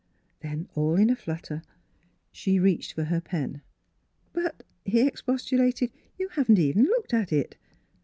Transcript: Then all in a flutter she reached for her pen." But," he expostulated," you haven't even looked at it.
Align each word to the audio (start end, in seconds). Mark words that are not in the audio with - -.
Then 0.39 0.67
all 0.73 0.95
in 0.95 1.11
a 1.11 1.15
flutter 1.15 1.61
she 2.31 2.57
reached 2.59 2.93
for 2.93 3.03
her 3.03 3.21
pen." 3.21 3.61
But," 4.33 4.63
he 4.83 5.01
expostulated," 5.05 5.91
you 6.17 6.29
haven't 6.29 6.57
even 6.57 6.85
looked 6.85 7.13
at 7.13 7.31
it. 7.31 7.55